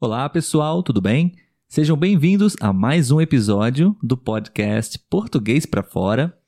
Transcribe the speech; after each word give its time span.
Olá, 0.00 0.28
pessoal, 0.28 0.80
tudo 0.80 1.00
bem? 1.00 1.34
Sejam 1.68 1.96
bem-vindos 1.96 2.54
a 2.60 2.72
mais 2.72 3.10
um 3.10 3.20
episódio 3.20 3.96
do 4.00 4.16
podcast 4.16 4.96
Português 5.10 5.66
para 5.66 5.82
Fora. 5.82 6.38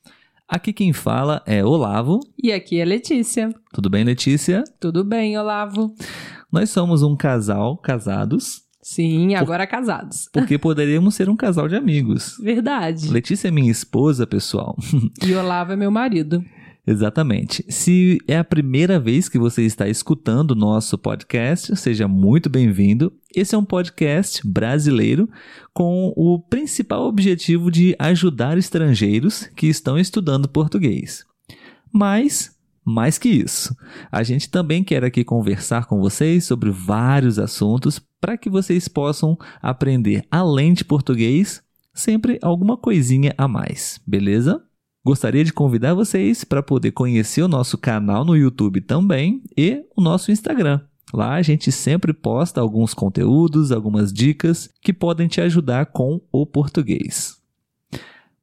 Aqui 0.48 0.72
quem 0.72 0.92
fala 0.92 1.42
é 1.44 1.64
Olavo. 1.64 2.20
E 2.40 2.52
aqui 2.52 2.78
é 2.78 2.84
Letícia. 2.84 3.52
Tudo 3.72 3.90
bem, 3.90 4.04
Letícia? 4.04 4.62
Tudo 4.78 5.02
bem, 5.02 5.36
Olavo. 5.36 5.92
Nós 6.52 6.70
somos 6.70 7.02
um 7.02 7.16
casal 7.16 7.76
casados. 7.76 8.62
Sim, 8.80 9.34
agora 9.34 9.66
Por... 9.66 9.72
casados. 9.72 10.28
Porque 10.32 10.56
poderíamos 10.56 11.16
ser 11.16 11.28
um 11.28 11.34
casal 11.34 11.66
de 11.66 11.74
amigos. 11.74 12.36
Verdade. 12.40 13.08
Letícia 13.08 13.48
é 13.48 13.50
minha 13.50 13.72
esposa, 13.72 14.28
pessoal. 14.28 14.76
E 15.26 15.34
Olavo 15.34 15.72
é 15.72 15.76
meu 15.76 15.90
marido. 15.90 16.40
Exatamente. 16.90 17.64
Se 17.68 18.18
é 18.26 18.36
a 18.36 18.42
primeira 18.42 18.98
vez 18.98 19.28
que 19.28 19.38
você 19.38 19.62
está 19.62 19.88
escutando 19.88 20.50
o 20.50 20.56
nosso 20.56 20.98
podcast, 20.98 21.76
seja 21.76 22.08
muito 22.08 22.50
bem-vindo. 22.50 23.12
Esse 23.32 23.54
é 23.54 23.58
um 23.58 23.64
podcast 23.64 24.44
brasileiro 24.44 25.30
com 25.72 26.12
o 26.16 26.40
principal 26.40 27.06
objetivo 27.06 27.70
de 27.70 27.94
ajudar 27.96 28.58
estrangeiros 28.58 29.48
que 29.54 29.68
estão 29.68 29.96
estudando 29.96 30.48
português. 30.48 31.24
Mas, 31.92 32.58
mais 32.84 33.18
que 33.18 33.28
isso, 33.28 33.72
a 34.10 34.24
gente 34.24 34.50
também 34.50 34.82
quer 34.82 35.04
aqui 35.04 35.22
conversar 35.22 35.86
com 35.86 36.00
vocês 36.00 36.44
sobre 36.44 36.72
vários 36.72 37.38
assuntos 37.38 38.00
para 38.20 38.36
que 38.36 38.50
vocês 38.50 38.88
possam 38.88 39.38
aprender, 39.62 40.24
além 40.28 40.72
de 40.72 40.84
português, 40.84 41.62
sempre 41.94 42.36
alguma 42.42 42.76
coisinha 42.76 43.32
a 43.38 43.46
mais, 43.46 44.00
beleza? 44.04 44.60
Gostaria 45.04 45.42
de 45.42 45.52
convidar 45.52 45.94
vocês 45.94 46.44
para 46.44 46.62
poder 46.62 46.92
conhecer 46.92 47.42
o 47.42 47.48
nosso 47.48 47.78
canal 47.78 48.22
no 48.22 48.36
YouTube 48.36 48.82
também 48.82 49.42
e 49.56 49.82
o 49.96 50.02
nosso 50.02 50.30
Instagram. 50.30 50.80
Lá 51.12 51.34
a 51.34 51.42
gente 51.42 51.72
sempre 51.72 52.12
posta 52.12 52.60
alguns 52.60 52.92
conteúdos, 52.92 53.72
algumas 53.72 54.12
dicas 54.12 54.68
que 54.82 54.92
podem 54.92 55.26
te 55.26 55.40
ajudar 55.40 55.86
com 55.86 56.20
o 56.30 56.44
português. 56.44 57.40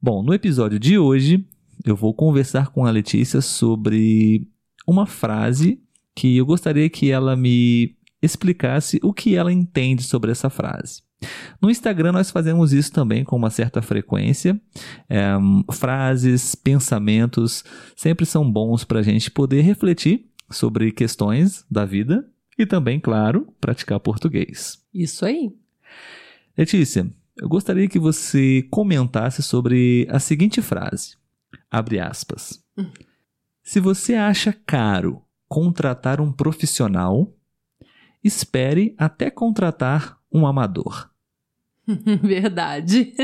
Bom, 0.02 0.22
no 0.22 0.34
episódio 0.34 0.80
de 0.80 0.98
hoje 0.98 1.46
eu 1.84 1.94
vou 1.94 2.12
conversar 2.12 2.70
com 2.70 2.84
a 2.84 2.90
Letícia 2.90 3.40
sobre 3.40 4.48
uma 4.86 5.06
frase 5.06 5.80
que 6.14 6.36
eu 6.36 6.44
gostaria 6.44 6.90
que 6.90 7.10
ela 7.10 7.36
me 7.36 7.96
explicasse 8.20 8.98
o 9.02 9.12
que 9.12 9.36
ela 9.36 9.52
entende 9.52 10.02
sobre 10.02 10.32
essa 10.32 10.50
frase. 10.50 11.02
No 11.60 11.70
Instagram, 11.70 12.12
nós 12.12 12.30
fazemos 12.30 12.72
isso 12.72 12.92
também 12.92 13.24
com 13.24 13.36
uma 13.36 13.50
certa 13.50 13.82
frequência. 13.82 14.60
É, 15.08 15.32
frases, 15.72 16.54
pensamentos 16.54 17.64
sempre 17.96 18.24
são 18.24 18.50
bons 18.50 18.84
para 18.84 19.00
a 19.00 19.02
gente 19.02 19.30
poder 19.30 19.62
refletir 19.62 20.26
sobre 20.50 20.92
questões 20.92 21.64
da 21.70 21.84
vida 21.84 22.26
e 22.58 22.66
também, 22.66 22.98
claro, 22.98 23.52
praticar 23.60 24.00
português. 24.00 24.82
Isso 24.92 25.24
aí. 25.24 25.52
Letícia, 26.56 27.08
eu 27.36 27.48
gostaria 27.48 27.88
que 27.88 27.98
você 27.98 28.66
comentasse 28.70 29.42
sobre 29.42 30.06
a 30.10 30.18
seguinte 30.18 30.60
frase. 30.60 31.16
Abre 31.70 32.00
aspas. 32.00 32.62
Hum. 32.76 32.90
Se 33.62 33.80
você 33.80 34.14
acha 34.14 34.52
caro 34.66 35.22
contratar 35.48 36.20
um 36.20 36.32
profissional, 36.32 37.32
espere 38.24 38.94
até 38.98 39.30
contratar 39.30 40.17
um 40.32 40.46
amador. 40.46 41.10
Verdade. 42.22 43.14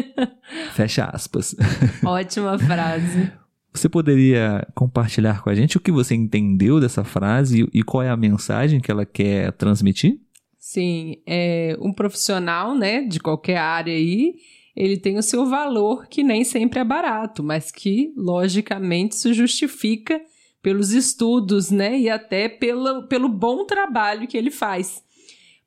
Fecha 0.73 1.05
aspas. 1.07 1.55
Ótima 2.05 2.59
frase. 2.59 3.31
Você 3.73 3.89
poderia 3.89 4.67
compartilhar 4.75 5.43
com 5.43 5.51
a 5.51 5.55
gente 5.55 5.77
o 5.77 5.81
que 5.81 5.91
você 5.91 6.15
entendeu 6.15 6.81
dessa 6.81 7.03
frase 7.03 7.69
e 7.73 7.83
qual 7.83 8.03
é 8.03 8.09
a 8.09 8.17
mensagem 8.17 8.81
que 8.81 8.91
ela 8.91 9.05
quer 9.05 9.53
transmitir? 9.53 10.21
Sim, 10.57 11.17
é 11.27 11.77
um 11.81 11.93
profissional, 11.93 12.75
né, 12.75 13.03
de 13.03 13.21
qualquer 13.21 13.59
área 13.59 13.93
aí, 13.93 14.37
ele 14.75 14.97
tem 14.97 15.19
o 15.19 15.23
seu 15.23 15.45
valor 15.47 16.07
que 16.07 16.23
nem 16.23 16.43
sempre 16.43 16.79
é 16.79 16.85
barato, 16.85 17.43
mas 17.43 17.71
que 17.71 18.13
logicamente 18.17 19.17
se 19.17 19.33
justifica 19.35 20.21
pelos 20.63 20.93
estudos, 20.93 21.71
né, 21.71 21.99
e 21.99 22.09
até 22.09 22.49
pelo, 22.49 23.07
pelo 23.09 23.29
bom 23.29 23.67
trabalho 23.67 24.27
que 24.27 24.39
ele 24.39 24.51
faz 24.51 25.03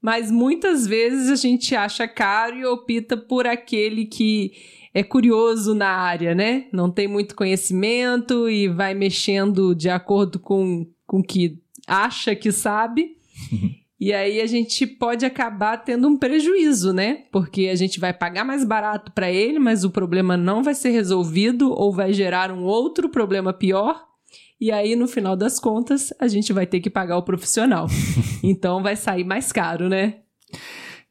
mas 0.07 0.31
muitas 0.31 0.87
vezes 0.87 1.29
a 1.29 1.35
gente 1.35 1.75
acha 1.75 2.07
caro 2.07 2.55
e 2.55 2.65
opta 2.65 3.17
por 3.17 3.45
aquele 3.45 4.05
que 4.05 4.53
é 4.93 5.03
curioso 5.03 5.75
na 5.75 5.89
área, 5.89 6.33
né? 6.33 6.67
Não 6.71 6.89
tem 6.89 7.09
muito 7.09 7.35
conhecimento 7.35 8.49
e 8.49 8.69
vai 8.69 8.93
mexendo 8.93 9.75
de 9.75 9.89
acordo 9.89 10.39
com 10.39 10.87
o 11.11 11.21
que 11.21 11.59
acha 11.85 12.33
que 12.33 12.53
sabe. 12.53 13.17
E 13.99 14.13
aí 14.13 14.39
a 14.41 14.45
gente 14.45 14.85
pode 14.85 15.25
acabar 15.25 15.75
tendo 15.77 16.07
um 16.07 16.15
prejuízo, 16.15 16.93
né? 16.93 17.23
Porque 17.31 17.67
a 17.67 17.73
gente 17.73 17.99
vai 17.99 18.13
pagar 18.13 18.45
mais 18.45 18.63
barato 18.63 19.11
para 19.11 19.31
ele, 19.31 19.57
mas 19.57 19.83
o 19.83 19.89
problema 19.89 20.37
não 20.37 20.61
vai 20.61 20.75
ser 20.75 20.91
resolvido 20.91 21.71
ou 21.71 21.91
vai 21.91 22.13
gerar 22.13 22.51
um 22.51 22.63
outro 22.63 23.09
problema 23.09 23.51
pior. 23.51 24.06
E 24.59 24.71
aí, 24.71 24.95
no 24.95 25.07
final 25.07 25.35
das 25.35 25.59
contas, 25.59 26.11
a 26.19 26.27
gente 26.27 26.51
vai 26.51 26.65
ter 26.65 26.79
que 26.79 26.89
pagar 26.89 27.17
o 27.17 27.23
profissional. 27.23 27.87
então 28.41 28.81
vai 28.81 28.95
sair 28.95 29.23
mais 29.23 29.51
caro, 29.51 29.87
né? 29.87 30.15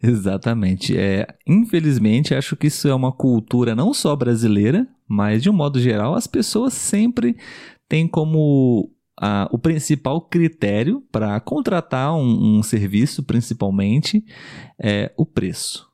Exatamente. 0.03 0.97
É, 0.97 1.27
infelizmente, 1.47 2.35
acho 2.35 2.57
que 2.57 2.67
isso 2.67 2.89
é 2.89 2.95
uma 2.95 3.13
cultura 3.13 3.75
não 3.75 3.95
só 3.95 4.15
brasileira, 4.17 4.87
mas 5.09 5.43
de 5.43 5.49
um 5.49 5.53
modo 5.53 5.81
geral, 5.81 6.15
as 6.15 6.27
pessoas 6.27 6.75
sempre 6.75 7.37
têm 7.89 8.09
como 8.09 8.91
a, 9.19 9.49
o 9.53 9.59
principal 9.59 10.21
critério 10.21 11.03
para 11.13 11.39
contratar 11.41 12.15
um, 12.15 12.59
um, 12.59 12.63
serviço, 12.63 13.23
principalmente, 13.23 14.25
é 14.79 15.13
o 15.17 15.25
preço. 15.25 15.89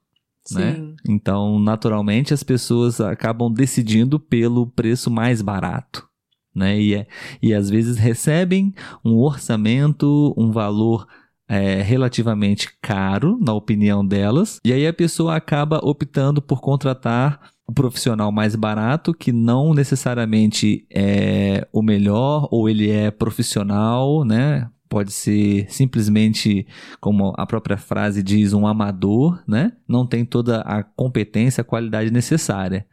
Né? 0.51 0.77
Então, 1.09 1.59
naturalmente, 1.61 2.35
as 2.35 2.43
pessoas 2.43 3.01
acabam 3.01 3.53
decidindo 3.53 4.19
pelo 4.19 4.67
preço 4.67 5.11
mais 5.11 5.41
barato 5.41 6.11
né? 6.55 6.81
E, 6.81 6.95
é, 6.95 7.07
e 7.43 7.55
às 7.55 7.69
vezes 7.71 7.97
recebem 7.97 8.75
um 9.05 9.17
orçamento, 9.19 10.35
um 10.37 10.51
valor 10.51 11.07
é, 11.49 11.83
relativamente 11.83 12.69
caro, 12.81 13.39
na 13.41 13.53
opinião 13.53 14.07
delas, 14.07 14.59
e 14.65 14.73
aí 14.73 14.87
a 14.87 14.93
pessoa 14.93 15.37
acaba 15.37 15.81
optando 15.83 16.41
por 16.41 16.61
contratar 16.61 17.41
o 17.67 17.73
um 17.73 17.75
profissional 17.75 18.33
mais 18.33 18.57
barato, 18.57 19.15
que 19.15 19.33
não 19.33 19.75
necessariamente 19.75 20.87
é 20.91 21.67
o 21.73 21.83
melhor, 21.83 22.49
ou 22.51 22.69
ele 22.69 22.91
é 22.91 23.11
profissional, 23.11 24.25
né? 24.25 24.69
Pode 24.93 25.11
ser 25.11 25.65
simplesmente, 25.71 26.67
como 27.01 27.33
a 27.39 27.47
própria 27.47 27.79
frase 27.79 28.23
diz, 28.23 28.53
um 28.53 28.67
amador, 28.67 29.43
né? 29.49 29.73
Não 29.89 30.07
tem 30.07 30.23
toda 30.23 30.61
a 30.61 30.83
competência, 30.83 31.63
a 31.63 31.65
qualidade 31.65 32.11
necessária. 32.11 32.87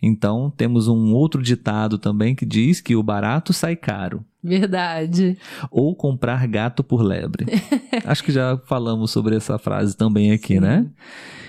Então, 0.00 0.52
temos 0.56 0.86
um 0.86 1.12
outro 1.12 1.42
ditado 1.42 1.98
também 1.98 2.32
que 2.32 2.46
diz 2.46 2.80
que 2.80 2.94
o 2.94 3.02
barato 3.02 3.52
sai 3.52 3.74
caro. 3.74 4.24
Verdade. 4.40 5.36
Ou 5.68 5.96
comprar 5.96 6.46
gato 6.46 6.84
por 6.84 7.02
lebre. 7.02 7.44
Acho 8.06 8.22
que 8.22 8.30
já 8.30 8.56
falamos 8.58 9.10
sobre 9.10 9.34
essa 9.34 9.58
frase 9.58 9.96
também 9.96 10.30
aqui, 10.30 10.60
né? 10.60 10.76
Sim. 10.76 10.82
né? 10.84 10.90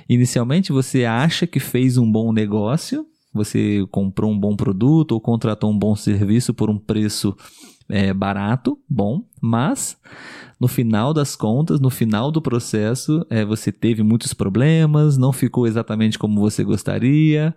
Inicialmente 0.10 0.72
você 0.72 1.06
acha 1.06 1.46
que 1.46 1.60
fez 1.60 2.00
um 2.00 2.12
bom 2.12 2.34
negócio, 2.34 3.06
você 3.34 3.86
comprou 3.90 4.32
um 4.32 4.40
bom 4.40 4.56
produto 4.56 5.14
ou 5.14 5.22
contratou 5.22 5.72
um 5.72 5.78
bom 5.78 5.96
serviço 5.96 6.54
por 6.54 6.70
um 6.70 6.78
preço 6.78 7.36
é, 7.90 8.14
barato, 8.14 8.80
bom, 8.90 9.24
mas 9.42 9.98
no 10.60 10.68
final 10.68 11.14
das 11.14 11.36
contas, 11.36 11.80
no 11.80 11.90
final 11.90 12.32
do 12.32 12.42
processo, 12.42 13.26
é, 13.30 13.44
você 13.44 13.72
teve 13.72 14.04
muitos 14.04 14.34
problemas, 14.34 15.18
não 15.18 15.34
ficou 15.34 15.68
exatamente 15.68 16.18
como 16.18 16.40
você 16.40 16.64
gostaria, 16.64 17.56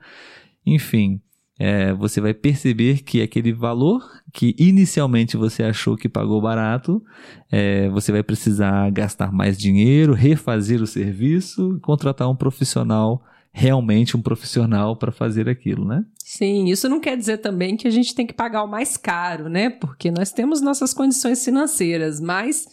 enfim, 0.65 1.21
é, 1.59 1.93
você 1.95 2.21
vai 2.21 2.35
perceber 2.35 3.03
que 3.03 3.23
aquele 3.23 3.53
valor 3.53 4.03
que 4.33 4.55
inicialmente 4.59 5.37
você 5.37 5.63
achou 5.63 5.97
que 5.97 6.09
pagou 6.09 6.41
barato, 6.41 7.03
é, 7.51 7.89
você 7.89 8.13
vai 8.13 8.23
precisar 8.23 8.91
gastar 8.91 9.33
mais 9.33 9.57
dinheiro, 9.57 10.13
refazer 10.13 10.83
o 10.83 10.87
serviço, 10.87 11.79
contratar 11.83 12.29
um 12.29 12.37
profissional, 12.37 13.23
realmente 13.59 14.15
um 14.15 14.21
profissional 14.21 14.97
para 14.97 15.11
fazer 15.11 15.49
aquilo, 15.49 15.87
né? 15.87 16.05
Sim, 16.23 16.67
isso 16.67 16.91
não 16.91 17.01
quer 17.01 17.17
dizer 17.17 17.39
também 17.39 17.75
que 17.75 17.89
a 17.89 17.91
gente 17.91 18.15
tem 18.15 18.27
que 18.27 18.35
pagar 18.35 18.63
o 18.63 18.69
mais 18.69 18.99
caro, 18.99 19.49
né? 19.49 19.71
Porque 19.71 20.11
nós 20.11 20.31
temos 20.31 20.61
nossas 20.61 20.93
condições 20.93 21.43
financeiras, 21.43 22.21
mas 22.21 22.69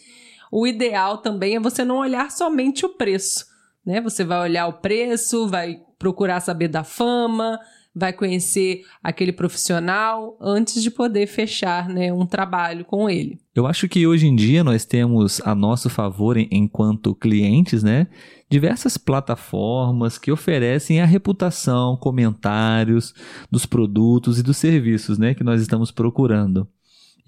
o 0.51 0.68
ideal 0.68 1.19
também 1.19 1.56
é 1.56 1.59
você 1.59 1.85
não 1.85 2.00
olhar 2.00 2.30
somente 2.30 2.85
o 2.85 2.89
preço, 2.89 3.45
né? 3.85 4.01
Você 4.01 4.25
vai 4.25 4.41
olhar 4.41 4.68
o 4.68 4.74
preço, 4.74 5.47
vai 5.47 5.80
procurar 5.97 6.41
saber 6.41 6.68
da 6.68 6.83
fama, 6.83 7.57
vai 7.95 8.12
conhecer 8.12 8.84
aquele 9.04 9.31
profissional 9.31 10.36
antes 10.42 10.81
de 10.81 10.90
poder 10.90 11.28
fechar 11.28 11.88
né, 11.88 12.12
um 12.12 12.25
trabalho 12.25 12.84
com 12.86 13.10
ele. 13.10 13.40
Eu 13.54 13.68
acho 13.68 13.88
que 13.88 14.07
hoje 14.07 14.28
em 14.28 14.36
dia 14.36 14.63
nós 14.63 14.84
temos 14.84 15.40
a 15.45 15.54
nosso 15.54 15.90
favor, 15.90 16.38
enquanto 16.38 17.13
clientes, 17.13 17.84
né, 17.84 18.07
diversas 18.50 18.98
plataformas 18.98 20.18
que 20.18 20.31
oferecem 20.31 21.01
a 21.01 21.06
reputação, 21.06 21.95
comentários 21.98 23.13
dos 23.51 23.66
produtos 23.66 24.39
e 24.39 24.44
dos 24.44 24.57
serviços 24.57 25.19
né, 25.19 25.34
que 25.34 25.44
nós 25.44 25.62
estamos 25.62 25.92
procurando. 25.92 26.68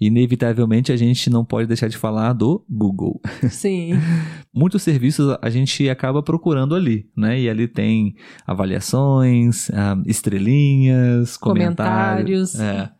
Inevitavelmente 0.00 0.92
a 0.92 0.96
gente 0.96 1.30
não 1.30 1.44
pode 1.44 1.66
deixar 1.66 1.88
de 1.88 1.96
falar 1.96 2.32
do 2.32 2.64
Google. 2.68 3.20
Sim. 3.50 3.92
Muitos 4.54 4.82
serviços 4.82 5.36
a 5.40 5.50
gente 5.50 5.88
acaba 5.88 6.22
procurando 6.22 6.74
ali, 6.74 7.08
né? 7.16 7.40
E 7.40 7.48
ali 7.48 7.66
tem 7.66 8.14
avaliações, 8.46 9.70
ah, 9.70 10.00
estrelinhas, 10.06 11.36
comentários. 11.36 12.52
Comentários. 12.52 12.60
É. 12.60 12.90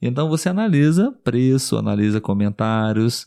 Então 0.00 0.28
você 0.28 0.48
analisa 0.48 1.12
preço, 1.24 1.76
analisa 1.76 2.20
comentários. 2.20 3.26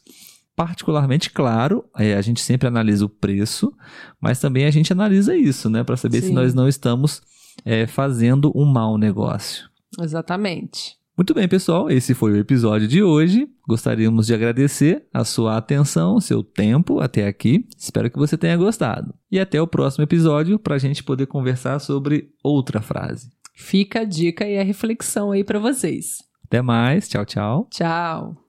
Particularmente, 0.56 1.30
claro, 1.30 1.86
é, 1.96 2.16
a 2.16 2.22
gente 2.22 2.42
sempre 2.42 2.68
analisa 2.68 3.06
o 3.06 3.10
preço, 3.10 3.72
mas 4.20 4.40
também 4.40 4.66
a 4.66 4.72
gente 4.72 4.92
analisa 4.92 5.36
isso, 5.36 5.70
né? 5.70 5.84
Para 5.84 5.96
saber 5.96 6.22
se 6.22 6.30
Sim. 6.30 6.34
nós 6.34 6.52
não 6.54 6.68
estamos 6.68 7.22
é, 7.64 7.86
fazendo 7.86 8.52
um 8.56 8.66
mau 8.66 8.98
negócio. 8.98 9.70
Exatamente. 10.00 10.97
Muito 11.18 11.34
bem, 11.34 11.48
pessoal, 11.48 11.90
esse 11.90 12.14
foi 12.14 12.34
o 12.34 12.38
episódio 12.38 12.88
de 12.88 13.02
hoje. 13.02 13.50
Gostaríamos 13.68 14.28
de 14.28 14.36
agradecer 14.36 15.08
a 15.12 15.26
sua 15.26 15.58
atenção, 15.58 16.22
seu 16.22 16.44
tempo 16.44 17.00
até 17.00 17.26
aqui. 17.26 17.68
Espero 17.76 18.12
que 18.12 18.20
você 18.20 18.38
tenha 18.38 18.56
gostado. 18.56 19.16
E 19.32 19.40
até 19.40 19.60
o 19.60 19.66
próximo 19.66 20.04
episódio 20.04 20.60
para 20.60 20.76
a 20.76 20.78
gente 20.78 21.04
poder 21.04 21.26
conversar 21.26 21.80
sobre 21.80 22.30
outra 22.44 22.84
frase. 22.84 23.32
Fica 23.56 24.02
a 24.02 24.04
dica 24.04 24.48
e 24.48 24.60
a 24.60 24.64
reflexão 24.64 25.32
aí 25.32 25.44
para 25.44 25.58
vocês. 25.58 26.20
Até 26.46 26.62
mais, 26.62 27.10
tchau, 27.10 27.26
tchau. 27.26 27.68
Tchau. 27.72 28.38